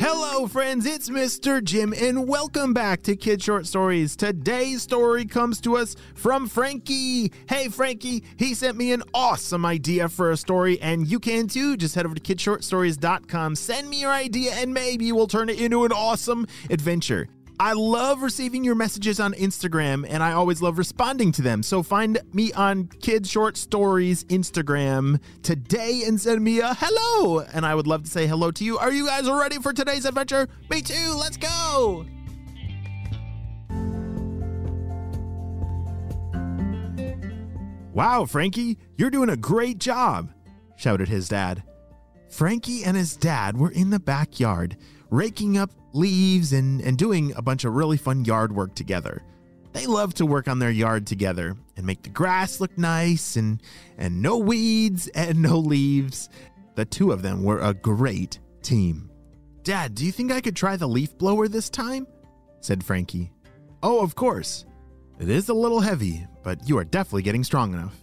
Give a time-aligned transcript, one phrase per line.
[0.00, 1.62] Hello, friends, it's Mr.
[1.62, 4.14] Jim, and welcome back to Kid Short Stories.
[4.14, 7.32] Today's story comes to us from Frankie.
[7.48, 11.76] Hey, Frankie, he sent me an awesome idea for a story, and you can too.
[11.76, 15.84] Just head over to kidshortstories.com, send me your idea, and maybe we'll turn it into
[15.84, 17.28] an awesome adventure.
[17.60, 21.64] I love receiving your messages on Instagram and I always love responding to them.
[21.64, 27.40] So find me on Kid Short Stories Instagram today and send me a hello.
[27.40, 28.78] And I would love to say hello to you.
[28.78, 30.46] Are you guys ready for today's adventure?
[30.70, 31.14] Me too.
[31.18, 32.06] Let's go.
[37.92, 40.30] Wow, Frankie, you're doing a great job,
[40.76, 41.64] shouted his dad.
[42.30, 44.76] Frankie and his dad were in the backyard,
[45.10, 49.22] raking up leaves and, and doing a bunch of really fun yard work together.
[49.72, 53.62] They love to work on their yard together and make the grass look nice and,
[53.96, 56.28] and no weeds and no leaves.
[56.74, 59.10] The two of them were a great team.
[59.62, 62.06] Dad, do you think I could try the leaf blower this time?
[62.60, 63.30] said Frankie.
[63.82, 64.64] Oh, of course.
[65.20, 67.96] It is a little heavy, but you are definitely getting strong enough.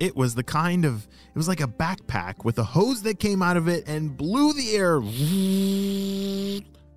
[0.00, 3.42] It was the kind of, it was like a backpack with a hose that came
[3.42, 5.00] out of it and blew the air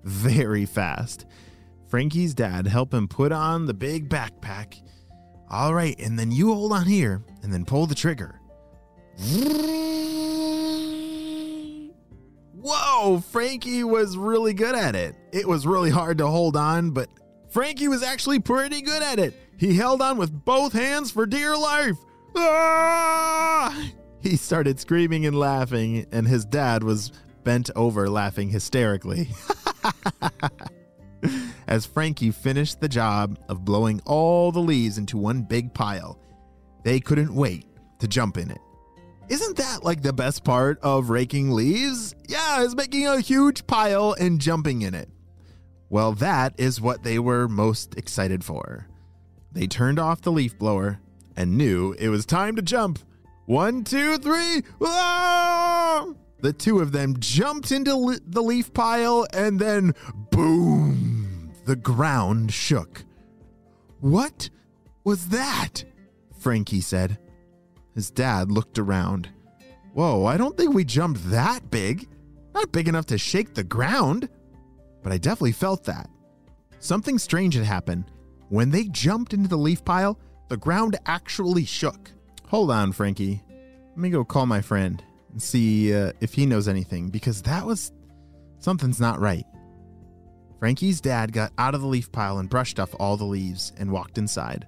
[0.04, 1.26] very fast.
[1.88, 4.80] Frankie's dad helped him put on the big backpack.
[5.50, 8.40] All right, and then you hold on here and then pull the trigger.
[12.54, 15.16] Whoa, Frankie was really good at it.
[15.32, 17.08] It was really hard to hold on, but
[17.50, 19.34] Frankie was actually pretty good at it.
[19.58, 21.96] He held on with both hands for dear life.
[22.36, 23.90] Ah!
[24.20, 27.10] He started screaming and laughing, and his dad was
[27.42, 29.30] bent over laughing hysterically.
[31.66, 36.20] As Frankie finished the job of blowing all the leaves into one big pile,
[36.84, 37.66] they couldn't wait
[37.98, 38.60] to jump in it.
[39.28, 42.14] Isn't that like the best part of raking leaves?
[42.28, 45.08] Yeah, is making a huge pile and jumping in it.
[45.88, 48.86] Well, that is what they were most excited for.
[49.50, 51.00] They turned off the leaf blower
[51.36, 52.98] and knew it was time to jump.
[53.46, 54.62] One, two, three.
[54.78, 56.16] Whoa!
[56.40, 59.94] The two of them jumped into the leaf pile and then
[60.30, 63.04] boom, the ground shook.
[64.00, 64.50] What
[65.04, 65.84] was that?
[66.38, 67.18] Frankie said.
[67.94, 69.28] His dad looked around.
[69.92, 72.08] Whoa, I don't think we jumped that big.
[72.54, 74.28] Not big enough to shake the ground.
[75.02, 76.08] But I definitely felt that.
[76.80, 78.10] Something strange had happened.
[78.48, 80.18] When they jumped into the leaf pile,
[80.52, 82.12] the ground actually shook.
[82.48, 83.42] Hold on, Frankie.
[83.48, 87.64] Let me go call my friend and see uh, if he knows anything because that
[87.64, 87.90] was
[88.58, 89.46] something's not right.
[90.58, 93.90] Frankie's dad got out of the leaf pile and brushed off all the leaves and
[93.90, 94.66] walked inside.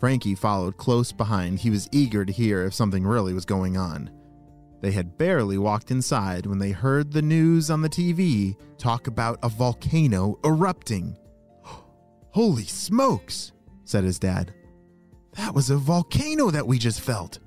[0.00, 1.60] Frankie followed close behind.
[1.60, 4.10] He was eager to hear if something really was going on.
[4.80, 9.38] They had barely walked inside when they heard the news on the TV talk about
[9.44, 11.16] a volcano erupting.
[12.32, 13.52] Holy smokes,
[13.84, 14.54] said his dad.
[15.36, 17.38] That was a volcano that we just felt.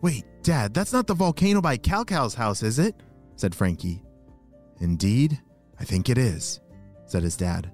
[0.00, 2.94] Wait, Dad, that's not the volcano by Cal Cal's house, is it?
[3.36, 4.02] said Frankie.
[4.80, 5.38] Indeed,
[5.78, 6.60] I think it is,
[7.06, 7.70] said his dad.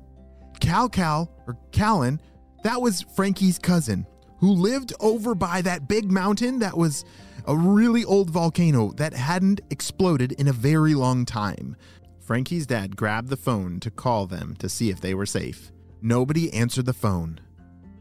[0.61, 2.21] Cal Cal, or Callan,
[2.65, 4.07] that was Frankie's cousin
[4.39, 7.05] who lived over by that big mountain that was
[7.47, 11.77] a really old volcano that hadn't exploded in a very long time.
[12.21, 15.71] Frankie's dad grabbed the phone to call them to see if they were safe.
[16.03, 17.41] Nobody answered the phone.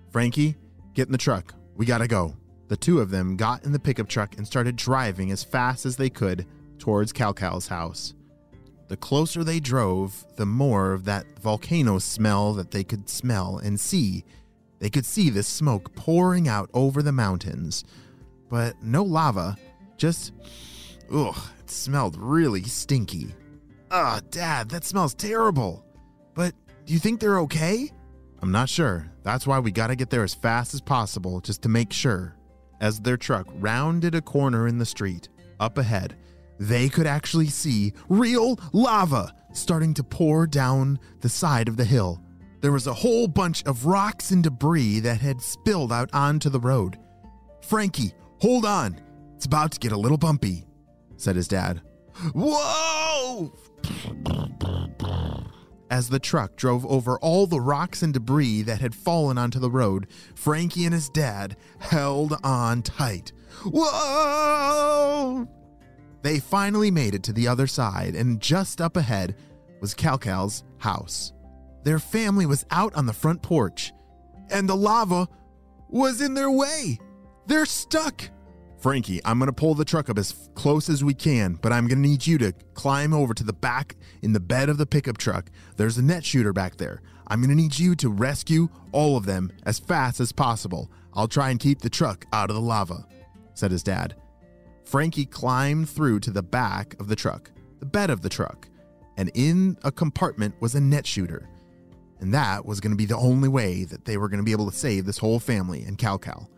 [0.10, 0.56] Frankie,
[0.96, 1.54] get in the truck.
[1.76, 2.36] We gotta go.
[2.68, 5.98] The two of them got in the pickup truck and started driving as fast as
[5.98, 6.48] they could
[6.80, 8.16] towards Calcal's house.
[8.88, 13.80] The closer they drove, the more of that volcano smell that they could smell and
[13.80, 14.24] see.
[14.80, 17.84] They could see the smoke pouring out over the mountains,
[18.50, 19.58] but no lava,
[19.98, 20.34] just
[21.12, 23.34] ugh, it smelled really stinky.
[23.92, 25.86] Ah, Dad, that smells terrible.
[26.34, 26.54] But
[26.86, 27.92] do you think they're okay?
[28.41, 29.12] I'm not sure.
[29.23, 32.35] That's why we gotta get there as fast as possible just to make sure
[32.81, 35.29] as their truck rounded a corner in the street.
[35.59, 36.16] Up ahead,
[36.59, 42.22] they could actually see real lava starting to pour down the side of the hill.
[42.61, 46.59] There was a whole bunch of rocks and debris that had spilled out onto the
[46.59, 46.97] road.
[47.61, 48.99] Frankie, hold on.
[49.35, 50.66] It's about to get a little bumpy,
[51.17, 51.81] said his dad.
[52.34, 53.53] Whoa!
[55.90, 59.70] As the truck drove over all the rocks and debris that had fallen onto the
[59.70, 63.32] road, Frankie and his dad held on tight.
[63.64, 65.47] Whoa!
[66.23, 69.35] They finally made it to the other side, and just up ahead
[69.79, 71.34] was Calcal's house.
[71.84, 73.93] Their family was out on the front porch,
[74.49, 75.28] and the lava
[75.88, 76.99] was in their way.
[77.46, 78.28] They're stuck.
[78.80, 81.88] Frankie, I'm going to pull the truck up as close as we can, but I'm
[81.88, 84.86] going to need you to climb over to the back in the bed of the
[84.86, 85.50] pickup truck.
[85.78, 87.02] There's a net shooter back there.
[87.28, 90.92] I'm going to need you to rescue all of them as fast as possible.
[91.14, 93.08] I'll try and keep the truck out of the lava,
[93.54, 94.16] said his dad.
[94.84, 98.68] Frankie climbed through to the back of the truck, the bed of the truck,
[99.18, 101.50] and in a compartment was a net shooter.
[102.20, 104.52] And that was going to be the only way that they were going to be
[104.52, 106.50] able to save this whole family and Cal Cal.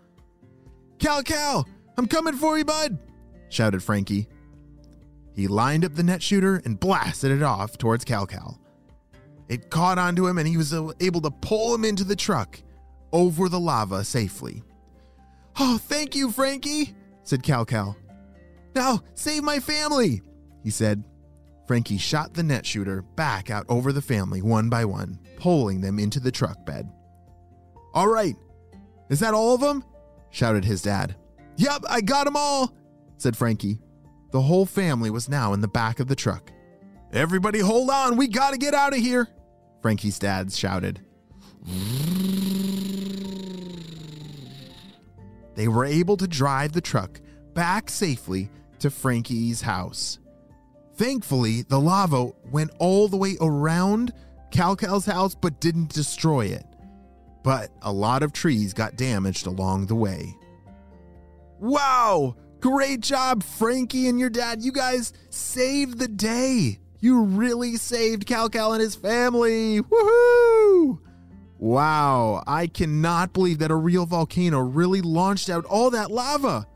[1.00, 3.00] Cal Cal, I'm coming for you, bud,
[3.50, 4.28] shouted Frankie.
[5.36, 8.60] He lined up the net shooter and blasted it off towards Cal Cal.
[9.50, 12.60] It caught onto him and he was able to pull him into the truck
[13.14, 14.64] over the lava safely.
[15.60, 17.96] Oh, thank you, Frankie, said Cal Cal.
[18.76, 20.22] Now, save my family,
[20.64, 21.04] he said.
[21.66, 26.00] Frankie shot the net shooter back out over the family one by one, pulling them
[26.00, 26.90] into the truck bed.
[27.94, 28.36] All right,
[29.10, 29.84] is that all of them?
[30.30, 31.16] shouted his dad.
[31.58, 32.74] Yep, I got them all,
[33.18, 33.80] said Frankie.
[34.32, 36.52] The whole family was now in the back of the truck.
[37.14, 39.28] Everybody hold on, we gotta get out of here,
[39.82, 41.02] Frankie's dad shouted.
[45.56, 47.20] They were able to drive the truck
[47.54, 48.50] back safely
[48.80, 50.20] to Frankie's house.
[50.96, 54.14] Thankfully, the lava went all the way around
[54.52, 56.66] Cal Cal's house but didn't destroy it.
[57.44, 60.36] But a lot of trees got damaged along the way.
[61.60, 62.36] Wow!
[62.60, 64.64] Great job, Frankie and your dad.
[64.64, 66.80] You guys saved the day.
[67.00, 69.82] You really saved Cal Cal and his family.
[69.82, 71.00] Woohoo!
[71.60, 76.68] Wow, I cannot believe that a real volcano really launched out all that lava.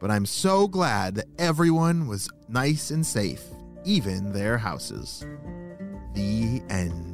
[0.00, 3.42] But I'm so glad that everyone was nice and safe,
[3.84, 5.24] even their houses.
[6.14, 7.09] The end.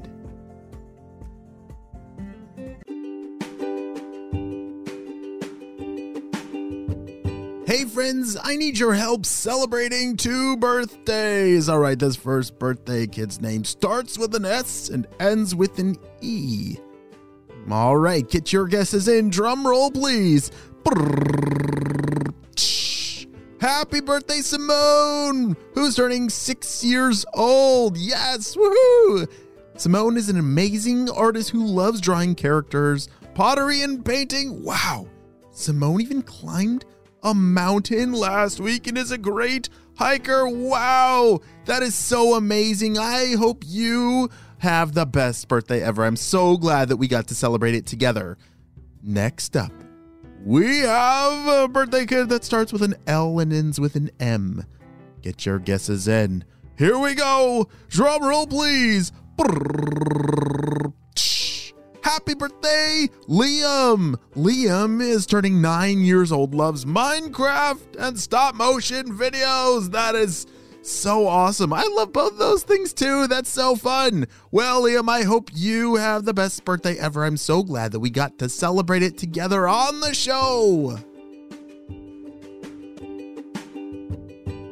[7.67, 11.69] Hey friends, I need your help celebrating two birthdays.
[11.69, 15.97] All right, this first birthday kid's name starts with an S and ends with an
[16.21, 16.77] E.
[17.69, 19.31] All right, get your guesses in.
[19.31, 20.53] Drum roll, please.
[23.61, 27.97] Happy birthday, Simone, who's turning six years old.
[27.97, 29.29] Yes, woohoo!
[29.77, 34.63] Simone is an amazing artist who loves drawing characters, pottery, and painting.
[34.63, 35.09] Wow,
[35.51, 36.85] Simone even climbed
[37.23, 40.49] a mountain last week and is a great hiker.
[40.49, 42.99] Wow, that is so amazing.
[42.99, 46.05] I hope you have the best birthday ever.
[46.05, 48.39] I'm so glad that we got to celebrate it together.
[49.03, 49.73] Next up,
[50.45, 54.65] we have a birthday kid that starts with an L and ends with an M.
[55.23, 56.45] Get your guesses in.
[56.79, 57.69] Here we go.
[57.89, 59.13] Drum roll, please.
[62.17, 64.17] Happy birthday, Liam!
[64.35, 69.91] Liam is turning nine years old, loves Minecraft and stop motion videos.
[69.91, 70.47] That is
[70.81, 71.75] so awesome.
[71.75, 73.27] I love both those things too.
[73.27, 74.27] That's so fun.
[74.51, 77.23] Well, Liam, I hope you have the best birthday ever.
[77.23, 80.99] I'm so glad that we got to celebrate it together on the show.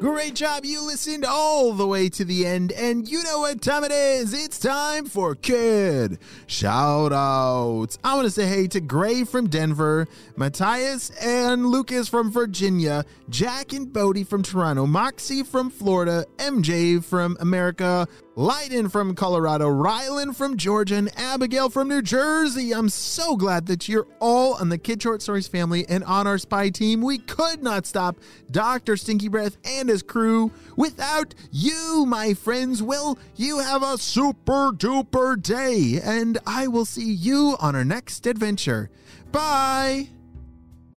[0.05, 0.67] Great job.
[0.67, 4.35] You listened all the way to the end, and you know what time it is.
[4.35, 7.97] It's time for Kid Shout Outs.
[8.05, 10.06] I want to say hey to Gray from Denver,
[10.37, 17.38] Matthias and Lucas from Virginia, Jack and Bodie from Toronto, Moxie from Florida, MJ from
[17.40, 22.75] America, Leiden from Colorado, Rylan from Georgia, and Abigail from New Jersey.
[22.75, 26.38] I'm so glad that you're all on the Kid Short Stories family and on our
[26.38, 27.00] spy team.
[27.00, 28.17] We could not stop
[28.50, 28.97] Dr.
[28.97, 32.83] Stinky Breath and his crew without you, my friends.
[32.83, 36.00] Will you have a super duper day?
[36.03, 38.91] And I will see you on our next adventure.
[39.31, 40.09] Bye.